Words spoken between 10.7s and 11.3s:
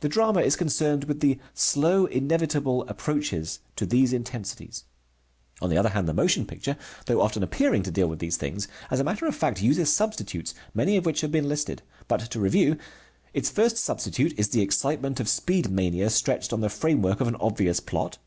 many of which